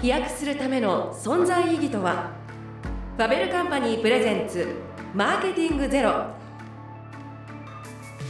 [0.00, 2.30] 飛躍するための存在意義とは？
[3.16, 4.76] ファベルカンパニープレゼンツ
[5.12, 6.26] マーケティングゼロ。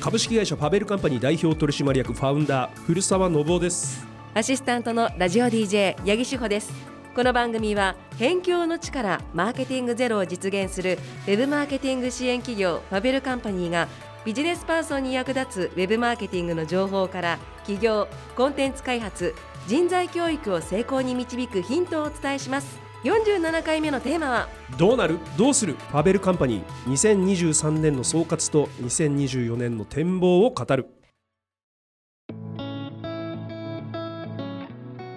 [0.01, 4.06] 株式会社ファベルカンパニー代表取締役ファウンダー古澤信夫です。
[4.33, 6.72] アシスタントのラジオ DJ 八木志保です。
[7.15, 13.88] この番組は辺境の力マーケティングゼロを実現するウェブマーケティング支援企業ファベルカンパニーが
[14.24, 19.34] ビジネスパーソンに役立つウェブマーケティングの情報から企業コンテンツ開発
[19.69, 22.78] 人材教育を成功に導くヒントをお伝えします。
[23.04, 30.88] 47回目のテーマはどうなるどうするファベルカンパニー2023年の総括と2024年の展望を語る。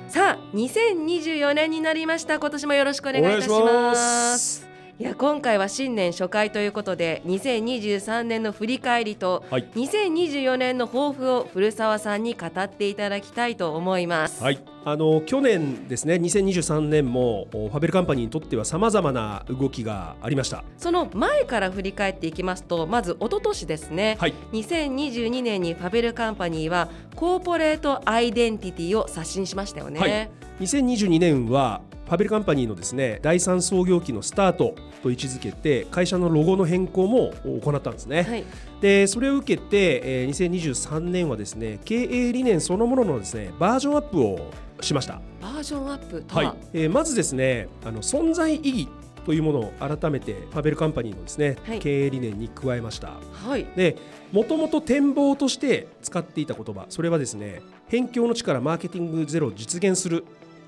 [0.09, 2.37] さあ2024年になりました。
[2.37, 3.95] 今年もよろしくお願いいたしま
[4.37, 4.70] す
[5.01, 14.43] いや今回は新年初回ということで2023年の振り返りと、はい、2024年の抱負を古澤さんに語っていただきたいと思います。
[14.43, 14.59] はい。
[14.85, 20.63] あの去年ですね2023年も FaberCompany にとってはさまざまな動きがありました。
[20.77, 31.81] その前から振り返っていきますとまず一昨年ですね、はい、2022年に FaberCompany はコーポレートアイデンティティを刷新しましたよね、はい、2022年は
[32.12, 38.43] FaberCompany のですね第3創業期のスタートと位置づけて会社のロゴの変更も行ったんですね、はい、
[38.81, 44.51] でそれを受けて、えー、2023年はですね経営理念そのもののですねバージョンアップを
[44.82, 45.21] しました。
[45.41, 46.43] バージョンアップは？
[46.43, 48.89] い、えー、まずですねあの存在意義
[49.26, 53.13] というものを改めてファベルカンパニーのですね、はい、経営理念に加えました。
[53.32, 53.95] はい、で
[54.34, 60.26] もともと展望として使っていた言葉それはですね辺境の力マーケティングゼロを実現する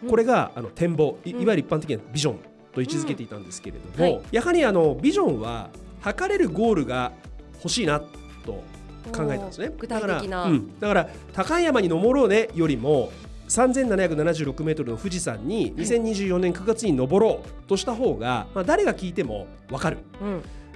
[0.10, 2.40] これがあの展望いわゆる一般的なビジョン
[2.74, 5.70] と位置づけていたんですけれども、はい、やはりあのビジョンは
[6.02, 7.12] 測れるゴールが
[7.58, 8.64] 欲しいなと
[9.12, 9.72] 考えたんですね。
[9.78, 13.12] 具体的な、うん、だから高山に登ろうねよりも
[13.48, 19.98] 3776メートルの富士山に2024年9月に登ろうとした方が、まあ、誰が聞いても分かる、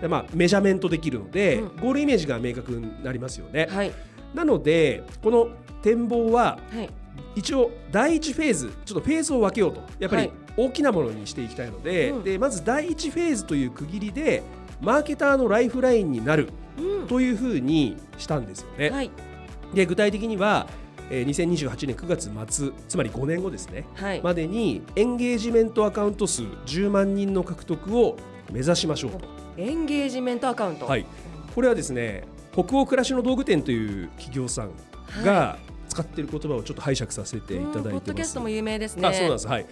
[0.02, 3.68] うん、まあ、メジャーメントできるので、うん、ゴールイメージが明確になりますよね。
[3.72, 3.92] はい、
[4.34, 5.50] なのでこの
[5.82, 6.90] 展望は、はい
[7.36, 9.82] 一応第1フェーズちょっとフェーズを分けようと。
[10.00, 14.42] やっぱり大きなものにしていきたいのではい、でまず第1フェーズという区切りで
[14.82, 16.50] マーケターのライフラインになる
[17.08, 18.90] というふうにしたんですよね。
[18.90, 19.12] はい、
[19.74, 20.68] で具体的には
[21.10, 28.18] 2028年9月末つまり5年後ですね、はい、までにエンゲージメントアカウント数10万人の獲得を
[28.52, 29.22] 目指しましょうと。
[29.58, 31.06] エンゲージメントアカウント、はい、
[31.56, 34.72] これはですね北欧暮らしの道具店という企業さん
[35.24, 37.84] が使っている言葉をちょっと拝借させていただいてます。
[37.92, 39.08] ポッドキャストも有名ですね。
[39.08, 39.48] あそうなんです。
[39.48, 39.66] はい。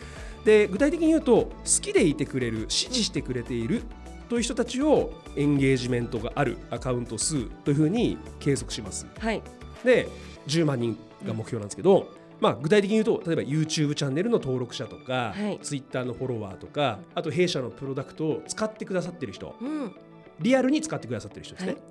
[0.43, 3.83] で具体的に言うと好きでいてくれる支持してくれている
[4.29, 9.07] という人たちをエンゲージメントがあるアカウント数というふうに計測します。
[9.19, 9.41] はい。
[9.83, 10.07] で
[10.47, 12.13] 10万人が目標なんですけど。
[12.37, 19.95] まあ、具体的に言うと例えば YouTube チャンネルの登録者とか、はい、Twitter のフォロワーとかあと弊社のプロダクトを使ってくださってる人、うん、
[20.41, 21.81] リアルに使ってくださってる人ですね、はいで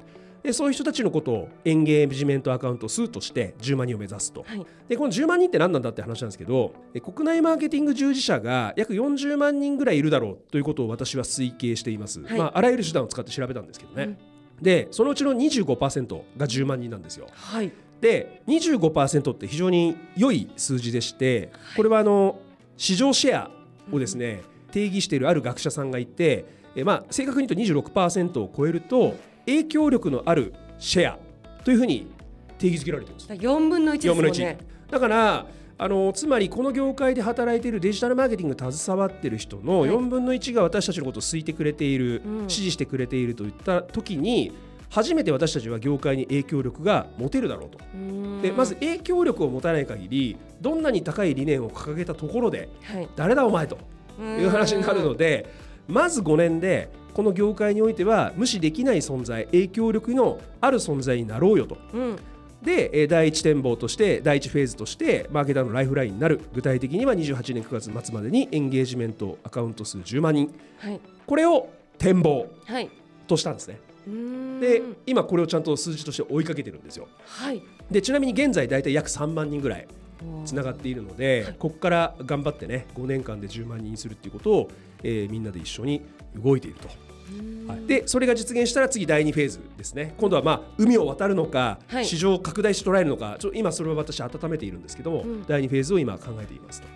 [0.53, 14.19] そういう人たちのことをエンゲージメントアカウント数として10万人を目指すと、はい、でこの10万人って何なんだって話なんですけど国内マーケティング従事者が約40万人ぐらいいるだろうということを私は推計しています、はい、まあ、あらゆる手段を使って調べたんですけどね、
[14.59, 17.27] うん、でそのうちの25%が10万人なんですよ。
[17.33, 17.73] はい。
[18.01, 22.39] で25%って非常に良い数字でしてこれはあの
[22.77, 23.51] 市場シェア
[23.91, 26.45] をですね、定義しているある学者さんがいて、
[26.75, 29.15] えまあ、正確に言うと26%を超えると
[29.47, 31.19] 影響力のあるシェア
[31.65, 32.13] というふうに
[32.59, 33.29] 定義づけられています。
[33.29, 34.59] 4分の1ですもんね。
[34.91, 35.47] だから
[35.77, 44.53] あのつまりこの業界で働いているデジタルマーケティングに携わっている人の4分の1が私たちのことを好いてくれている、はい、支持してくれているといった時に
[44.89, 47.79] 初めて私たちは業界に影響力が持てるだろうと。
[48.41, 53.79] でまず影響力を持たない限りどんなに高い理念を掲げたところで、はい、誰だお前と
[54.21, 55.51] いう話になるので
[55.89, 61.79] まず5年でこの業界においては無視できない存在影響力のある存在になろうよと。
[61.93, 62.17] うん。
[62.63, 66.41] で第1展望として第1フェーズとしてマーケターのライフラインになる。
[66.55, 72.49] 具体的には28年9月末までにエンゲージメントアカウント数10万人、はい、これを展望
[73.27, 73.79] としたんですね。
[74.07, 77.07] はい、で今これをちゃんと数字として追いかけてるんですよ。
[77.27, 79.87] はい、でちなみに現在大体約3万人ぐらい
[80.45, 84.71] つながっているので、はい、ここから頑張ってね5年間で10万人にするっていうことを、
[85.03, 86.03] えー、みんなで一緒に
[86.37, 86.89] 動いていると。
[87.67, 90.15] はい、でそれが実現したら次第2フェーズですね。
[90.19, 96.89] 今度はまあ海を渡るのか、はい、市場を拡大して捉えるのかちょ今それは私温めているんですけども、うん、第2フェーズを今考えていますと。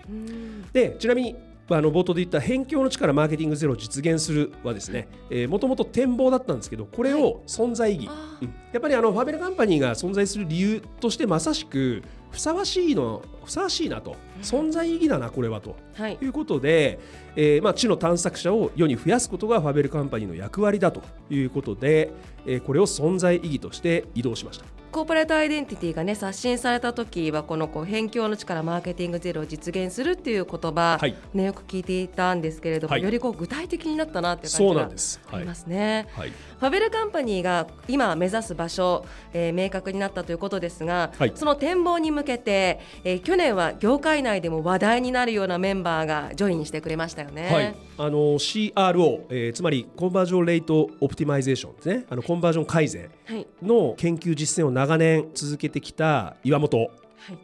[0.72, 1.36] でちなみに
[1.70, 5.08] あの冒頭で言った辺境の力マーケティングゼロを実現するはですね
[5.48, 14.16] もともと展望だったんですけどこれを存在意義、はいうん、やっぱりあのファベルカンパニーが存在する理由としてまさしくふさわしいのふさわしいなと。
[14.42, 15.76] 存在意義だなこれはと。
[15.94, 16.18] はい。
[16.20, 16.98] いうことで、
[17.34, 22.12] えーまあ、知の探索者を世に増やすことが FaberCompany の役割だということで、
[22.46, 24.77] えーこれを存在意義として移動しました。
[24.90, 31.14] コーポレートアイデンティティがね刷新された時はこのこう辺境の力マーケティングゼロを実現するっていう言葉、はい。
[31.34, 33.02] ねよく聞いていたんですけれども、はい。
[33.02, 34.90] よりこう具体的になったなって感じが
[35.32, 36.08] ありますね。
[36.12, 36.30] はい。
[36.30, 41.32] FaberCompany が今目指す場所、えー明確になったということですが、はい。
[41.34, 47.76] その展望に向けて、えー去年は業界内でも話題になるようなメンバーがジョインしてくれましたよね。
[47.98, 52.06] はい、あの CRO、えーつまりコンバージョンレートオプティマイゼーションですね。
[52.08, 53.46] あのコンバージョン改善はい。
[53.62, 56.88] の研究実践を長年続けてきた岩本、はい。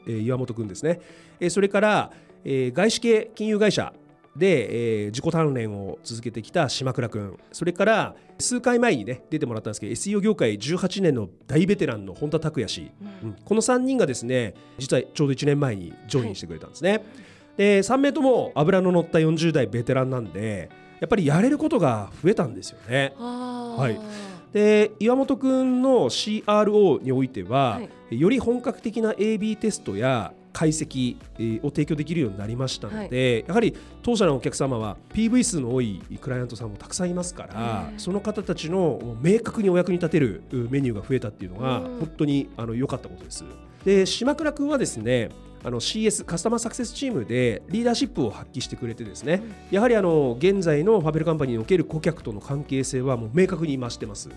[0.06, 1.00] えー岩本君ですね、
[1.40, 2.10] えーそれから、
[2.44, 3.92] えー外資系金融会社
[4.36, 12.90] で、えー自己鍛錬を続けてきた島倉君それから数回前にね出てもらったんですけど SEO 業界18年の大ベテランの本田拓也氏、
[13.22, 13.32] うん。
[13.44, 17.04] この3人がですね実はちょうど1年前にジョインしてくれたんですね、
[17.56, 20.70] で3名とも脂の乗った40代ベテランなんで
[21.00, 23.12] やっぱりやれることが増えたんですよね。
[23.18, 24.00] ははい。
[24.52, 28.20] で岩本君の CRO においては、はい。
[28.20, 37.98] より本格的な AB テストや解析えーを提供できるようになりましたので、やはり当社のお客様は PV 数の多いクライアントさんもたくさんいますから、うん。
[37.98, 41.82] その方たちの明確にお役に立てるうメニューが増えたっていうのがうん。
[41.98, 43.44] 本当にあの良かったことです。
[43.84, 45.30] で島倉君はですね
[45.64, 54.28] あの CS カスタマーサクセスチームでリーダーシップを発揮してくれてですね、やはりあの現在のファベルカンパニーにおける顧客との関係性はもう明確に増してます。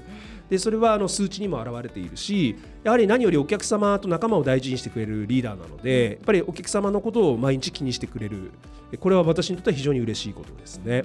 [0.50, 8.52] でそれはあの数値にも表れているしやはり何よりお客様と仲間を大事にしてくれるリーダーなのでやっぱりお客様のことを毎日気にしてくれる。
[9.02, 11.04] これは私にとっては非常に嬉しいことですね。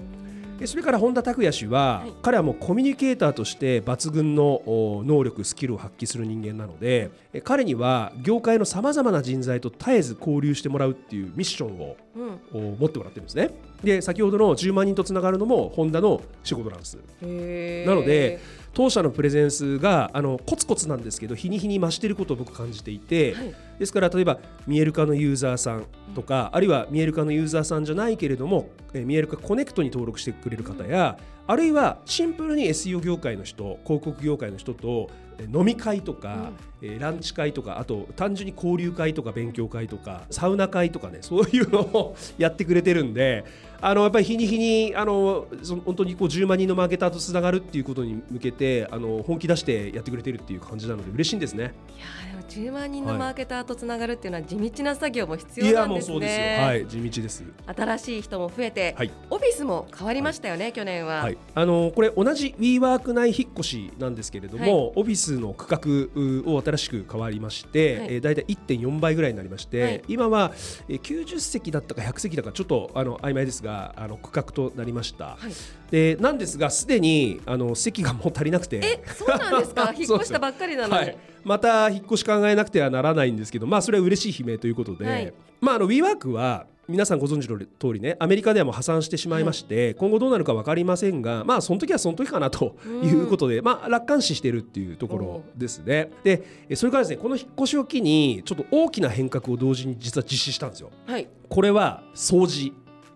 [0.62, 13.50] でそれから本田拓也氏は、はい彼はもうコミュニケーターとして抜群のお能力スキルを発揮する人間なのでえ彼には業界のさまざまな人材と絶えず交流してもらうっていうミッションをうんお持ってもらってるんですね。
[13.82, 16.96] で先ほどの10万人とつながるのもホンダの仕事なんです。
[16.96, 18.38] なので
[18.72, 31.18] 当社のプレゼンスがあのコツコツなんですけど日に日に増していることを僕感じていて、はいですから例えば見える化のユーザーさんとか、あるいは見える化のユーザーさんじゃないけれどもえー見える化コネクトに登録してくれる方や、
[31.48, 43.44] あるいはシンプルに SEO 業界の人広告業界の人とえー飲み会とか、えーランチ会とかあと単純に交流会とか勉強会とかサウナ会とかね そういうのを やってくれてるんで
[43.80, 51.74] あのやっぱり日に日にあのその本当にこう10万人のマーケターとつながるっていうことに向けてあの本気出してやってくれてるっていう感じなので嬉しいんですね。
[51.96, 52.00] い
[52.36, 56.44] や10万人のマーケターとつながるっていうのは地道な作業も必いや要なんですもうそうですよ。
[56.44, 56.58] ね。
[56.58, 57.44] はい地道です。
[57.66, 61.22] 新しい人も増えて、はいオフィスも変わりましたよね、去年は。
[61.22, 65.78] はい、あのこれ同じ WeWork 内引っ越しなんですけれども、はいオフィスの区画
[66.14, 70.52] うを新しく変わりまして、はいえー、だいたい1.4倍ぐらいになりまして、はい今は、
[70.88, 75.52] えー、90席だったか100席だかちょっとあの曖昧ですがあの区画となりました、はい
[75.90, 79.92] でなんですがすでにあの席がもう足りなくてえ、そうなんですか？
[79.94, 81.12] 引っ越したばっかりなのに。
[81.42, 96.10] はい、また引っ越し考えなくてはならないんですけど、まあ、それは嬉しい悲鳴ということで、はいまあ、あの WeWork は皆さんご存知の通りねアメリカではもう破産してしまいまして、今後どうなるか分かりませんが、まあ、その時はその時かなということで、まあ、楽観視しているっていうところですね。
[96.24, 100.90] でえそれからですねこの引っ越しを機にちょっと大きな変革を同時に実は実施したんですよ。
[101.06, 101.28] はい。
[101.48, 102.72] これは掃除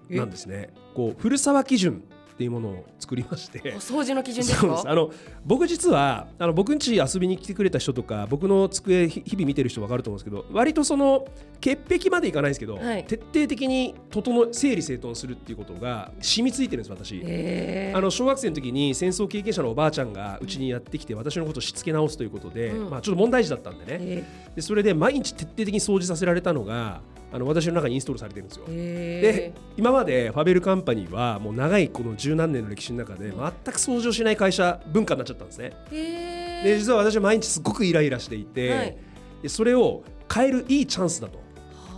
[0.08, 0.70] なんですね。
[0.94, 2.04] こう古沢基準
[2.36, 3.60] っていうものを作りまして。
[3.74, 4.84] お掃除の基準ですか？
[4.86, 5.10] あの
[5.46, 11.26] 僕実はあの僕ん家遊びに来てくれた人とか僕の机ひ日々見てる人分かると思うんですけど割とその
[11.62, 13.06] 潔癖までいかないですけど、はい。
[13.06, 17.22] 徹底的に整え整理整頓するっていうことが染みついてるんです私。
[17.24, 17.92] え。
[17.94, 22.90] ーあの小学生の時に戦争経験者のおばあちゃんがうちにやってきて私のことをしつけ直すということで、うん。
[22.90, 23.96] まあ、ちょっと問題児だったんでね。
[23.98, 24.24] え。
[24.56, 27.00] でそれで毎日徹底的に掃除させられたのが
[27.32, 28.66] あの私の中にインストールされてるんですよ。
[28.66, 35.72] で今までファベルカンパニーはもう長いこの十何年の歴史の中で全く掃除をしない会社文化になっちゃったんですね。
[35.90, 38.96] で実は私は毎日すごくイライラしていて、はい。
[39.42, 40.02] でそれを
[40.32, 41.38] 変えるいいチャンスだと。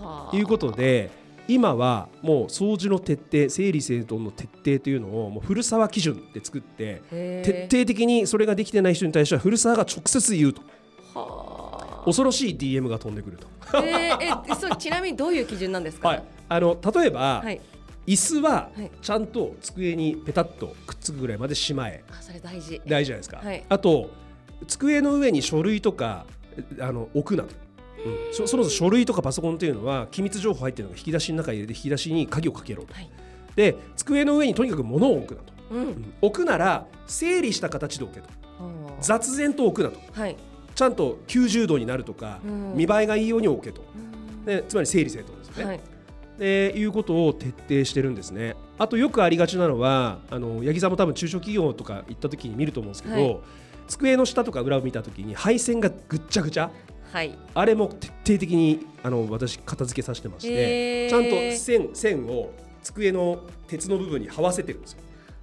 [0.00, 0.36] はあ。
[0.36, 1.10] いうことで
[1.46, 10.62] 今はもう掃除の徹底整理整頓の徹底というのをもう古沢基準で作って徹底的にそれができてない人に対しては古沢が直接言うと。
[11.14, 11.47] は
[12.08, 13.46] 恐ろしい DM が飛んでくると。
[13.72, 16.08] あえーえそうちなみにどういう基準なんですか？
[16.08, 17.60] はい、あの例えば、はい。
[18.06, 18.90] 椅子ははい。
[19.02, 22.02] ちゃんと机にペタッとくっつくぐらいまでしまえ。
[22.10, 22.80] あそれ大事。
[22.86, 23.64] 大事じゃないですか、はい。
[23.68, 24.10] あと
[24.66, 26.24] 机の上に書類とか
[26.80, 27.54] あの置くなと、
[28.06, 33.10] うん、そそもそも書類とかパソコンというのは機密情報入ってるのが引き出しの中に入れて引き出しに鍵をかけろと、はい。
[33.54, 35.82] で机の上にとにかく物を置くなと、うん。
[35.82, 38.26] うん置くなら整理した形で置けと。
[38.26, 38.32] は
[38.98, 40.00] あ雑然と置くなと。
[40.18, 40.36] はい。
[40.78, 42.76] ちゃんと90度になるとか、うん。
[42.76, 43.82] 見栄えがいいように置けと。
[43.96, 44.44] うん。
[44.44, 45.64] でつまり整理整頓ですよね。
[45.64, 45.80] はい。
[46.38, 48.54] でいうことを徹底してるんですね。
[48.78, 53.40] あとよくありがちなのはあの八木さんも多分中小企業とか行った時に見ると思うんですけど、はい。
[53.88, 56.70] 机の下とか裏を見た時に配線がぐっちゃぐちゃ。
[57.12, 57.36] はい。
[57.54, 62.52] あれも徹底的にあの私片付けさせてまして、ちゃんと線線を
[62.84, 64.98] 机の鉄の部分に這わせてるんですよ。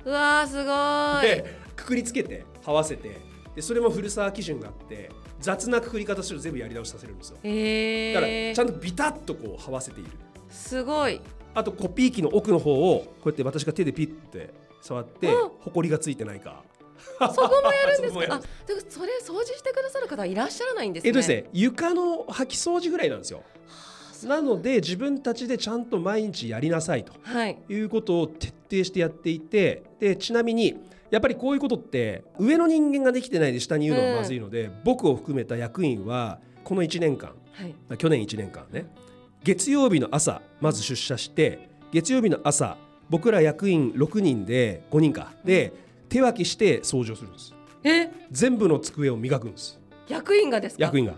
[0.05, 1.21] うわーすごーい。
[1.23, 3.19] でくくりつけて這わせて
[3.53, 5.09] でそれも古沢基準があって
[5.41, 7.37] 雑なくくり方すると全部やり直しさせるんですよ。
[7.43, 10.09] へだからえちゃんとビタッとこう這わせている。
[10.49, 11.19] すごい
[11.53, 16.63] あとコピー機の奥の方をこうやって私が手でピッて触ってうんほこりがついてないか。
[17.33, 18.35] そこもやるんですか？
[18.35, 23.43] あでもそれ掃除してくださる方はいらっしゃらないんですねえっとですね床の掃き掃除ぐらいなんですよ。
[24.23, 30.75] なので自分たちでちゃんと毎日やりなさいとはいいうことを徹底してやっていてでちなみに
[31.11, 37.69] やっぱりこういうことって上の人間ができてないで下に言うのはまずいので、僕を含めた役員はこの1年間はい。
[37.87, 38.85] まあ去年1年間ね
[39.43, 42.77] 月曜日の朝まず出社して月曜日の朝
[43.09, 45.33] 僕ら役員6人で5人か。
[45.45, 45.71] で
[46.09, 47.53] 手分けして掃除をするんです。
[47.83, 48.09] え？
[48.31, 49.79] 全部の机を磨くんです。
[50.07, 50.83] 役員がですか？
[50.83, 51.13] 役員が。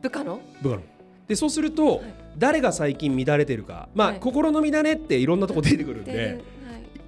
[0.00, 0.40] 部下の？
[0.62, 0.82] 部下の。
[1.26, 2.02] でそうすると、
[2.38, 3.90] 誰が最近乱れてるか。
[3.94, 4.20] まあ、はい。
[4.20, 6.40] 心の乱れっていろんなとこ出てくるんでで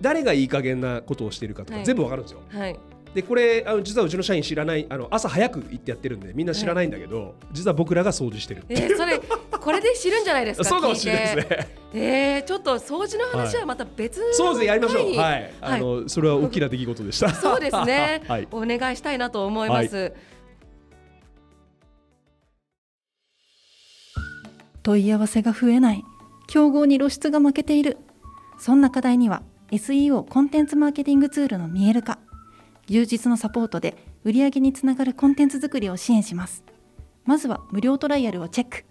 [0.00, 1.84] 誰がいい加減なことをしてるかとかはい。
[1.84, 2.78] 全部わかるんですよ、はい、はい、
[3.14, 8.64] でこれあの実はうちの社員知らないあの朝早く行ってやってるんでみんな知らないんだけど、実は僕らが掃除してる。
[8.68, 9.20] えー、それ
[9.60, 10.64] これで知るんじゃないですか？
[10.68, 11.68] そうかもしれないですね。
[11.92, 15.16] えー、ちょっと掃除の話はまた別のそうですねやりましょう。
[15.16, 17.28] はい、あのそれは大きな出来事でした。
[17.34, 18.48] そうですね、 はい。
[18.52, 20.12] お願いしたいなと思います、
[24.82, 26.02] 問い合わせが増えない。
[26.46, 27.98] 競合に露出が負けている。
[28.58, 32.18] そんな課題には SEO コンテンツマーケティングツールの見える化。
[32.88, 36.64] 充実のサポートで売上につながるコンテンツ作りを支援します。
[37.24, 38.84] まずは無料トライアルをチェック。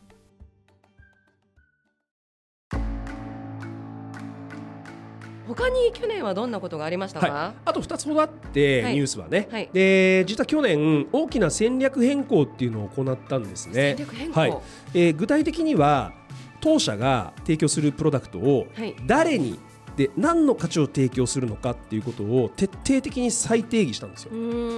[5.49, 8.93] 他に去年はどんなことがありましたか、はい、あと2つほどあって、はい。
[8.93, 9.69] ニュースはね、はい。
[9.73, 13.95] で実は去年大きな戦略変更っていうのを行ったんですね。
[13.97, 14.39] 戦略変更？
[14.39, 14.57] はい。
[14.93, 16.13] えー具体的には
[16.61, 18.95] 当社が提供するプロダクトをはい。
[19.05, 19.59] 誰に
[19.99, 24.31] で何の価値を提供するのかっていうことを徹底的に再定義したんですよ。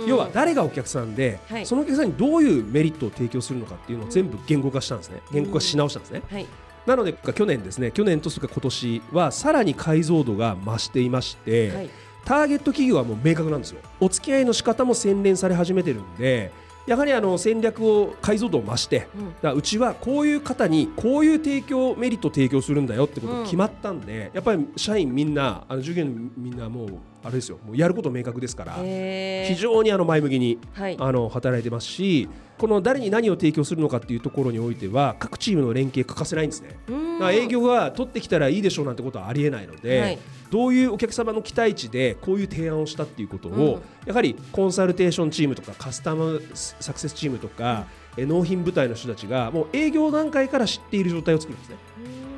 [0.07, 1.65] 要は誰がお客さんで、はい。
[1.67, 5.21] そのお客さんにどういうメリットを提供するのかっていうのを全部言語化したんですね。
[5.31, 6.23] 言語化し直したんですね。
[6.27, 6.47] はい。
[6.87, 11.89] なので去年ですね去年とそれから今年はさらに解像度が増していまして、はい
[12.23, 16.51] ターゲット企業はもう明確なんですよお付き合いの仕方も洗練され始めてるんで
[16.87, 19.07] やはりあの戦略を解像度を増して
[19.43, 19.53] うん。
[19.53, 26.89] うちはこういう方にこういう提供メリットを提供するんだよってことが決まったんで、やっぱり社員みんなあの従業員みんなもう
[27.23, 27.59] あれですよ。
[27.65, 29.53] もうやること明確ですから、えー。
[29.53, 30.97] 非常にあの前向きにはい。
[30.99, 36.77] あの働いてますしこの誰に何を提供するのかっていうところにおいては各チームの連携欠かせないんですね。
[37.19, 40.19] だ営業が取ってきたらいいでしょうなんてことはありえないので、はい。
[40.51, 44.07] どういうお客様の期待値でこういう提案をしたっていうことを、うん。
[44.07, 47.85] やはりコンサルテーションチームとかカスタマーサクセスチームとか、
[48.17, 51.77] え納品部隊の人たちがもう営業段階から知っている状態を作るんですね。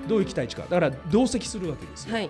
[0.08, 0.63] どういう期待値か。
[0.63, 2.13] だから同席するわけですよ。
[2.13, 2.30] はい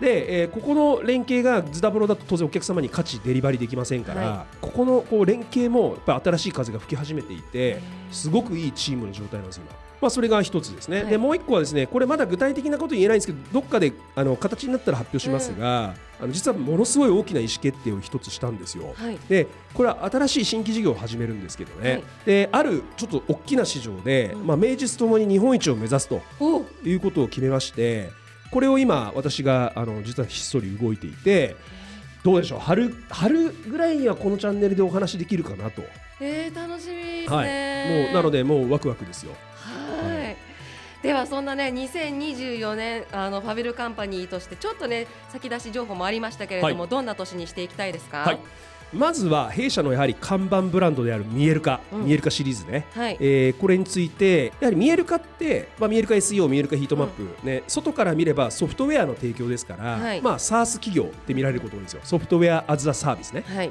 [0.00, 7.80] で、えーここの連携がズダブロだと当然お客様に価値デリバリーできませんから、はここのこう連携もやっぱり新しい風が吹き始めていて
[8.10, 9.66] すごくいいチームの状態なんです今。
[10.00, 11.06] まあ、それが一つですね、はい。
[11.08, 18.94] でもう一個はですねこれまだ具体的なこと言えないんですけどどっかであの形になったら発表しますが、あの実はものすごい大きな意思決定を一つしたんですよ。
[18.96, 19.18] はい。
[19.28, 22.02] でこれは新しい新規事業を始めるんですけどね、はい。
[22.24, 24.46] であるちょっと大きな市場で、うん。
[24.46, 28.10] まあ、名実ともに日本一を目指すとおいうことを決めまして
[28.50, 31.56] これを今私があの実はひっそり動いていて
[32.24, 32.58] どうでしょう？
[32.58, 35.82] 春春ぐらいにはこのチャンネルでお話できるかなと、
[36.20, 39.32] えー、楽しみですはい、ね、もうなのでもうワクワクですよ。
[39.54, 40.36] はい。
[41.02, 48.18] ではそんなね2024年あのファビルカンパニーとしてちょっとね先出し情報もありましたけれども、はどんな年にしていきたいですか？
[48.18, 48.38] はい、
[48.92, 52.04] まずは弊社のやはり看板ブランドである見える化、うん。
[52.06, 53.16] 見える化シリーズね、はい。
[53.20, 60.20] えーこれについてやはり見える化って、まあ、見える化 SEO 見える化ヒートマップ、ね、外から見ればソフトウェアの提供ですから、はい。
[60.20, 62.00] まあ、SaaS 企業って見られることが多いんですよ。
[62.04, 63.70] ソフトウェアアズアサービスね、はい。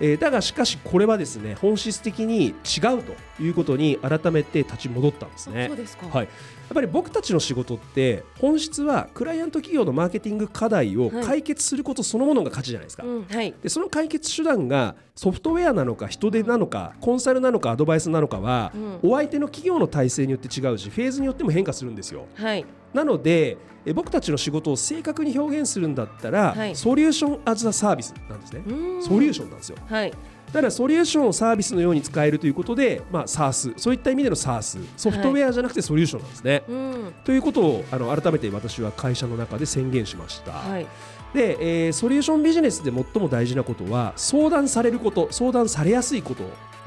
[0.00, 2.54] えーだがしかしこれはですね本質的に違う
[3.02, 5.76] ということに改めて立ち戻ったんですねそう。
[5.76, 6.06] ですか。
[6.06, 13.04] はい、やっぱり僕たちの仕事って本質はクライアント企業のマーケティング課題をはい解決することそのものが価値じゃないですか。
[13.04, 13.54] うん、はい。
[13.62, 22.26] でその解決手段がソフトウェアなのか人手なのかコンサルなのかアドバイスなのかは、うんお相手の企業の体制によって違うしフェーズによっても変化するんですよ。
[22.34, 22.64] はい。
[22.92, 28.62] なのでえ僕たちの仕事を正確に表現するんだったら、はいソリューションアズアサービスなんですね。
[29.00, 29.78] ソリューションなんですよ。
[29.88, 30.12] はい。
[30.52, 36.62] ただソリューションをサービスのように使えるということで、まあ、SARS そういった意味での SARS ソフトウェアじゃなくてソリューションなんですね。
[36.68, 40.52] うんということをあの改めて私は会社の中で宣言しました。
[40.52, 40.86] はい
[41.32, 46.42] で、えーソリューションビジネスで最も大事なことは相談されること相談されやすいこと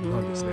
[0.06, 0.50] なんですね。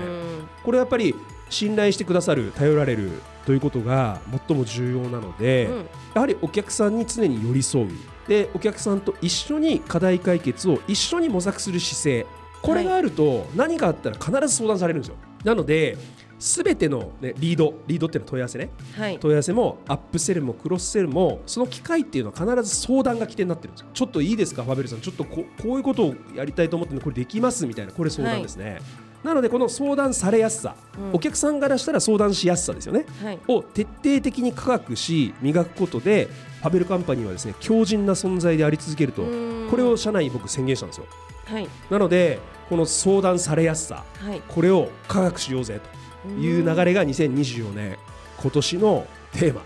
[0.63, 1.15] これはやっぱり
[1.51, 3.11] 信頼してくださる頼られる
[3.45, 5.77] ということが最も重要なので、うん。
[6.15, 7.89] やはりお客さんに常に寄り添う。
[8.29, 12.27] でお客さんと一緒に課題解決を一緒に模索する姿勢。
[12.63, 15.17] これがあると何かあったら必ず相談されるんですよ。
[15.45, 15.97] なので
[16.39, 18.71] 全ての、ね、リードリードっていうのは問い合わせね。
[18.97, 19.19] はい。
[19.19, 23.89] 問い合わせもアップセルもクロスセルもその機会っていうのは必ず相談が起点になってるんですよ。
[23.93, 25.01] ちょっといいですかファベルさん。
[25.01, 28.81] ちょっとここういうことをやりたいと思ってるのこれできますみたいなこれ相談ですね、
[29.23, 31.15] なのでこの相談されやすさ、うん。
[31.15, 33.05] お客さんからしたら相談しやすさですよね。
[33.23, 33.39] はい。
[33.49, 36.29] を徹底的に科学し磨くことで
[36.61, 39.71] ファベルカンパニーはですね強靭な存在であり続けるとうん。
[39.71, 41.07] これを社内に僕宣言したんですよ。
[41.45, 41.69] はい。
[41.91, 44.43] なのでこの相談されやすさはい。
[44.49, 45.81] これを科学しようぜ
[46.23, 47.99] という流れが2024年
[48.41, 49.63] 今年のテーマ。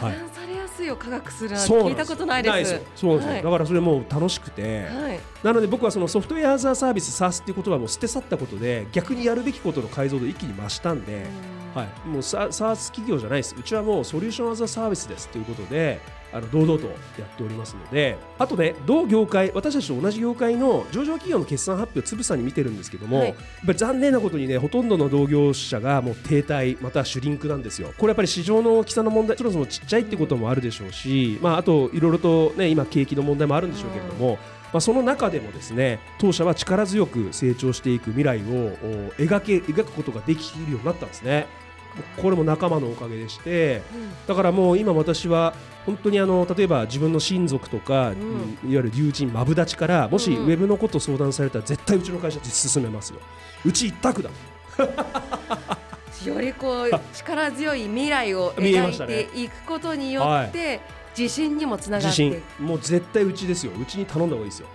[0.00, 0.29] 相談されやすい
[0.90, 2.74] を科学する聞いたことないです。
[2.74, 3.42] よそうなんですよ、はい。
[3.42, 5.20] だからそれもう楽しくて、はい。
[5.42, 11.26] なので僕はそのソフトウェアアザーサービス SaaS っていう言葉も捨て去ったことで逆にやるべきことの解像度一気に増したんで、
[11.74, 13.56] はい、もうサ SaaS 企業じゃないです。
[13.58, 16.00] うちはもうソリューションアザーサービスですということで
[16.32, 16.92] あの堂々とや
[17.24, 23.28] っておりますのであとね同業界私たちと同じ業界の上場企業の決算発表つぶさに見てるんですけども、はい。
[23.28, 27.92] やっぱり残念なことにねほとんどの同業者がもう停滞またはシュリンクなんですよ。
[27.98, 34.38] これやっぱり市場の大きさの問題そもそもちっちゃいってこともあるでしょうし、まあ、あといろいろとね今景気の問題もあるんでしょうけれども、
[34.72, 41.46] まあ、その中でもですね当社は力強く成長していく未来をお描け描くことができるようになったんですね。
[42.20, 43.82] これも仲間のおかげでして
[44.26, 45.54] だからもう今私は
[45.86, 48.14] 本当にあの例えば自分の親族とか、ん。
[48.14, 48.18] いわ
[48.64, 50.44] ゆる友人マブダチからもしうん。
[50.44, 53.20] ウェブのことを相談されたら絶対うちの会社に進めますよ。
[53.64, 54.30] うち一択だ
[56.24, 60.80] よりこう力強い未来を 描いていくことによって
[61.16, 62.42] 自信にもつなが自って。
[62.62, 63.72] もう絶対うちですよ。
[63.80, 64.68] うちに頼んだ方がいいですよ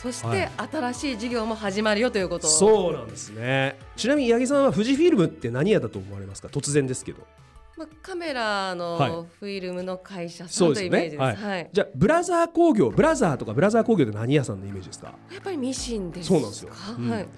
[0.00, 0.40] そしはい。
[0.40, 2.46] て新しい事業も始まるよということ。
[2.46, 3.78] そうなんですね。
[3.96, 6.48] ちなみに八木さんは富士フィルムって何屋だと思われますか？
[6.48, 7.26] 突然ですけど。
[7.76, 8.76] まあ、カメラはい。
[8.76, 11.44] のフィルムの会社さんというイメージねです。
[11.44, 11.70] はい。
[11.72, 15.14] じゃあブラザー工業ブラザーとかブラザー工業って何屋さんのイメージですか？
[15.32, 16.34] やっぱりミシンですか？
[16.34, 16.72] そうなんですよ。
[16.98, 17.10] うん。
[17.10, 17.28] はい。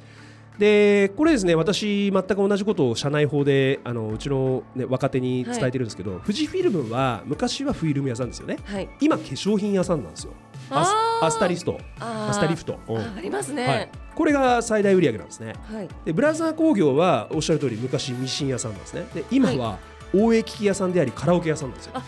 [0.59, 8.59] でこれですね私全く同じことを社内法であのうちの、ね、若手に伝えてるんですけど、富士フィルムは昔はフィルム屋さんですよね。
[8.65, 8.89] はい。
[9.01, 10.33] 今化粧品屋さんなんですよ
[10.73, 11.79] アスタリフト。
[12.01, 12.99] アスタリフト、うん。
[12.99, 13.67] あありますね。
[13.67, 15.55] はい、これが最大売上なんですね。
[15.71, 15.89] はい。
[16.05, 19.07] でブラザー工業はおっしゃる通り昔ミシン屋さんなんですね。
[19.15, 19.79] で今は
[20.15, 22.03] OA機器屋さんでありカラオケ屋さんなんですよ。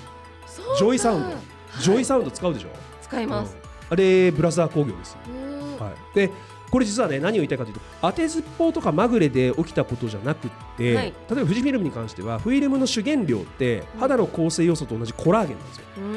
[0.78, 1.36] JOYSOUND、はい。
[1.80, 2.68] JOYSOUND 使うでしょ、
[3.02, 3.56] 使います。
[3.56, 3.64] うん。
[3.90, 5.16] あれブラザー工業です、
[5.78, 6.30] はい、で
[6.70, 11.04] これ実はね何を言いたいかというと当てずっぽうとかまぐれで起きたことじゃなくって、はい。
[11.04, 16.13] 例えば富士フィルムに関してはフィルムの主原料って肌の構成要素と同じコラーゲンなんですよ、うーん。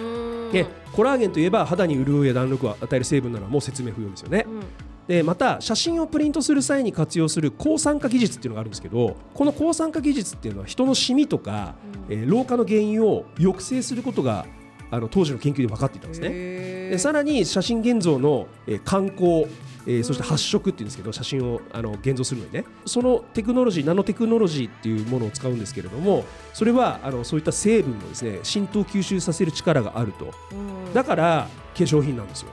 [0.51, 4.63] でコラーゲンといえば肌に潤いや弾力を与える成分なのはもう説明不要ですよね、うん。
[5.07, 11.75] でまた写真をプリントする際に活用する抗酸化技術っていうのがあるんですけどこの抗酸化技術っていうのは人のシミとか、
[12.09, 12.13] うん。
[12.13, 14.45] えー老化の原因を抑制することが
[14.89, 16.29] あの当時の研究で分かっていたんですね。
[16.29, 19.45] でさらに写真現像の、えー観光
[19.87, 22.65] えーそして発色っていうんですけど写真をあの現像するのにね。
[22.85, 30.33] そのテクノロジーナノテクノロジーっていうものを使うんですけれどもそれはあのそういった成分をですね浸透吸収させる力があると。
[30.51, 30.55] う
[30.89, 30.93] ん。
[30.93, 32.49] だから化粧品なんですよ。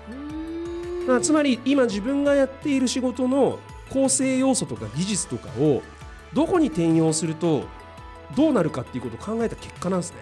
[1.09, 3.59] まあつまり今自分がやっている仕事の
[3.90, 5.83] 構成要素とか技術とかを
[6.33, 7.64] どこに転用すると
[8.37, 10.18] どうなるかっていうことを考えた結果なんですね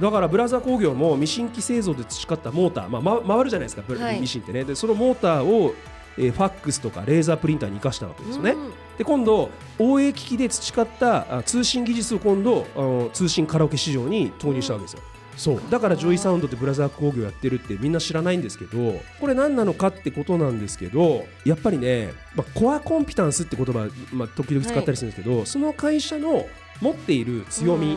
[0.00, 4.20] だからブラザー工業もミシン機製造で培ったモーター、まあ、ま回るじゃないですか、ブラはい。
[4.20, 4.64] ミシンってね。
[4.64, 5.74] でそのモーターを、
[6.18, 15.02] えーファックスとかレーザープリンターに生かしたわけですよね、うんで今度OA機器で培ったあ通信技術を今度あの通信カラオケ市場に投入したわけですよ、
[15.36, 15.62] そう。
[15.70, 26.46] だから JOYSOUND ってブラザー工業やってるってみんな知らないんですけどこれ何なのかってことなんですけどやっぱりね、まあ、コアコンピタンスって言葉、まあ、時々使ったりするんですけど、その会社の
[26.80, 27.96] 持っている強み、う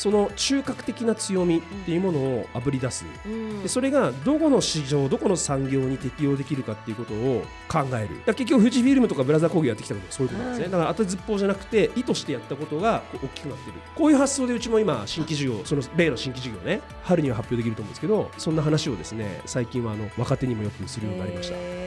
[0.00, 3.04] その中核的な強みっていうものをあぶり出す。
[3.26, 3.62] うん。
[3.62, 8.34] でそれがどこの市場どこの産業に適用できるかっていうことを考える。
[8.34, 10.72] 結局富士フィルムとかブラザー工業やってきたことはそういうことなんですね、はい。
[10.72, 13.76] だから当てずっぽうじゃなくて意図してやったことが大きくなってる。
[13.94, 21.79] こういう発想でうちも今新規事業その例の新規事業ね春には発表できると思うんですけどそんな話をですね最近はあの若手にもよくするようになりました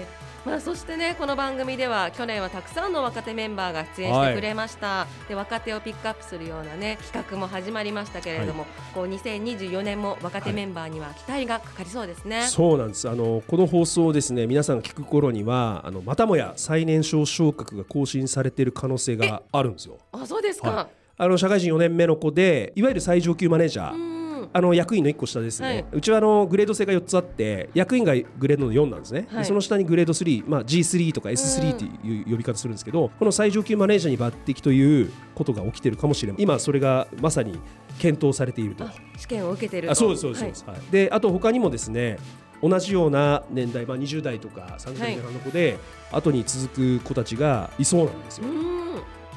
[0.46, 13.10] まあ、そしてねこの番組では去年はたくさんの若手メンバーが出演してくれました、はい、で若手をピックアップするようなね企画も始まりましたけれども、はい、こう2024年も若手メンバーには期待がかかりそうですね、はい、そうなんです。
[13.10, 19.98] あのこの放送ですね皆さんが聞く頃にはあのまたもや最年少昇格が更新されている可能性があるんですよ。
[20.12, 24.23] あそうですか、あの社会人4年目の子でいわゆる最上級マネージャー
[24.54, 37.60] あの役員の1個下ですね、はい、うちはあのグレード制が4つあって役員がグレードの4なんですね、はい、その下にグレード3、まあ、G3 とか S3 という呼び方するんですけどこの最上級マネージャーに抜擢ということが起きてるかもしれない今それがまさに
[37.98, 38.86] 検討されていると。
[39.18, 42.18] 試験を受けてるあそうですそうです、はい、であと他にもですね
[42.62, 45.78] 同じような年代、まあ、20代とか30代の子で、
[46.14, 48.46] 後に続く子たちがいそうなんですよ。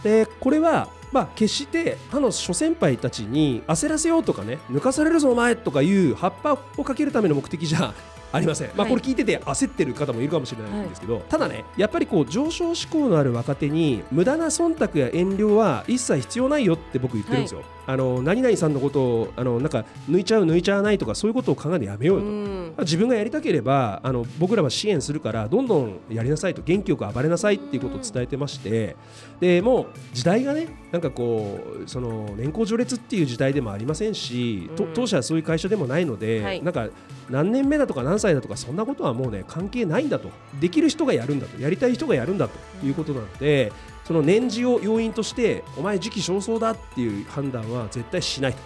[0.04, 7.94] でこれはまあ、決して他の諸先輩たちに焦らせようとかね抜かされるぞお前とかいう葉っぱをかけるための目的じゃ
[8.32, 17.60] ありません、まあ、これ聞いてて焦ってる方もいるかもしれないんですけど、はい、ただねやっぱりこう上昇志向のある若手に無駄な忖度や遠慮は一切必要ないよって僕言ってるんですよ。
[17.60, 17.68] はい。
[17.88, 28.96] あの何々さんのことをあのなんか抜いちゃう抜いちゃわないとかそういうことを考えるのやめようよと、自分がやりたければあの僕らは支援するからどんどんやりなさいと元気よく暴れなさいっていうことを伝えてまして。
[29.40, 36.88] でもう時代がねなんかこうその年功序列っていう時代でもありませんし、と当社はそういう会社でもないので、はい、なんか
[37.28, 40.30] 何年目だとか何歳だとかそんなことはもうね関係ないんだと。
[40.60, 41.60] できる人がやるんだと。
[41.60, 43.72] やりたい人がやるんだということなので。
[44.06, 48.58] その年次を要因としてお前時期尚早だっていう判断は絶対しないと、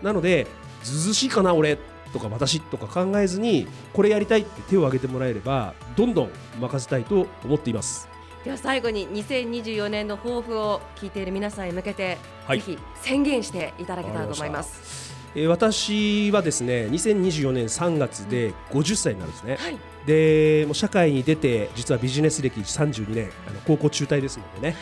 [0.00, 0.48] うん、なので
[0.82, 1.78] ずずしいかな俺
[2.12, 8.08] とか私とか考えずにこれやりたいって手を挙げてもらえればどんどん任せたいと思っています。
[8.44, 15.03] では最後に2024年の抱負を聞いている皆さんへ向けて、はい、ぜひ宣言していただけたらと思います。
[15.34, 24.76] え私はですね2024年3月で50歳になるんですね、はい、でもう社会に出て実はビジネス歴32年あの高校中退ですのでね、はい、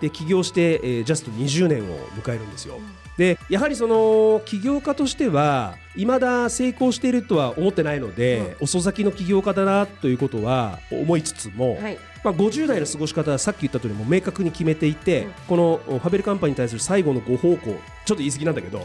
[0.00, 2.82] で起業して、えー、ジャスト20年を迎えるんですよ、うん、
[3.18, 11.98] でやはりその起業家としてはいまだ成功しているとは思ってないので、うん、遅咲きの起業家だなということは思いつつも、はい。
[12.24, 18.80] まあ、50代の過ごし方はさっき言った通りも明確に決めていて、うん、このファベルカンパニーに対する最後のご奉公ちょっと言い過ぎなんだけど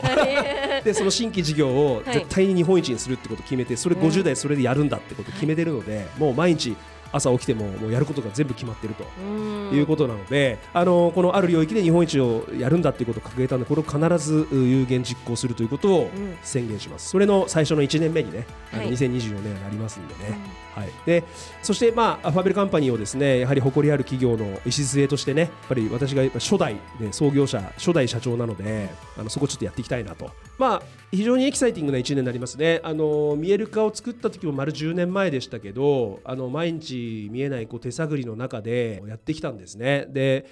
[0.84, 6.76] でその新規事業を絶対に日本一にするってことを決めてそれ50代それでやるんだってことを決めてるので、もう毎日
[7.14, 9.04] 朝起きてももうやることが全部決まっていると
[9.74, 16.10] いうことなのであのこのある領域で日本一をやるんだということを掲げたのでこれを必ず有言実行するということを
[16.42, 20.64] 宣言します、それの最初の1年目にね、はい、2024年になりますんでね。
[20.74, 21.24] はい、で
[21.62, 32.82] そして、まあ、ファベルカンパニーをですねやはり誇りある企業の礎としてねやっぱり私が初代、ね、創業者初代社長なのであのそこちょっとやっていきたいなと、まあ、非常にエキサイティングな1年になりますね。
[32.84, 40.06] あの見える化を作った時も丸10年前でしたけどあの毎日見えないこう手探りの中でやってきたんですね。
[40.10, 40.46] で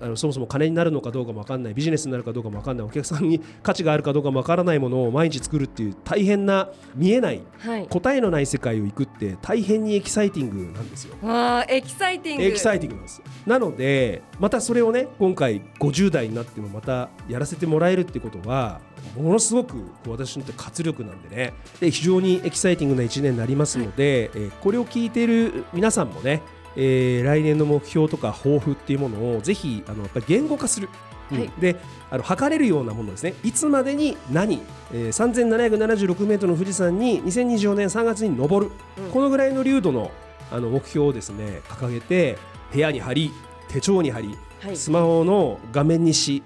[0.00, 11.14] あのそもそも金になるのかどうかも分かんないビジネスになるかどうかも分かんないお客さんに価値があるかどうかも分からないものを毎日作るっていう大変な見えない、はい、答えのない世界を行くって大変にエキサイティングなんですよ。
[11.22, 12.42] あエキサイティング。
[12.44, 18.80] エキサイティングなんですなのでまたそれをね今回50代になってもまたやらせてもらえるってことは
[19.16, 21.52] ものすごく私にとって活力なんでね。
[21.80, 26.42] で非常にエキサイティングな1年になりますので、はい、えー、これを聞いている皆さんもね、
[26.76, 30.88] えー、来年の目標とか抱負っていうものをぜひあのやっぱり言語化する。
[31.30, 31.76] はい、で
[32.10, 34.62] あの測れるようなものですね、いつまでに何、
[34.94, 40.10] えー、3776メートルの富士山に2024年3月に登る、うん、このぐらいの粒度の
[40.50, 42.38] あの目標をですね掲げて、
[42.72, 43.30] 部屋に貼り、
[43.68, 46.42] 手帳に貼り、はい、スマホの画面にし、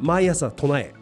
[0.00, 0.94] 毎朝唱え、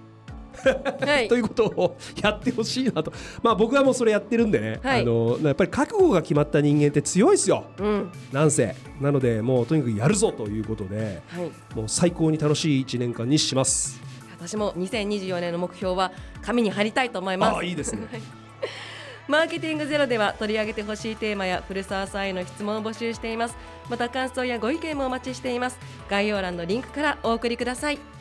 [0.65, 8.75] はい、ということをやってほしいなと、まあ、僕はもうそれやってるんでね、はい、あのやっぱり覚悟が決まった人間って強いですよ、うん、なんせ。
[9.01, 14.01] なのでもうとにかくやるぞということで、はい、もう最高に楽しい1年間にします。
[14.39, 17.57] 私も2024年の目標は紙に貼りたいと思います。
[17.59, 18.07] あいいですね。
[19.29, 23.57] マーケティングゼロでは取り上げてほしいテーマや古澤さんへの質問を募集しています。
[23.89, 25.79] また感想やご意見もお待ちしています。
[26.09, 28.20] 概要欄のリンクからお送りください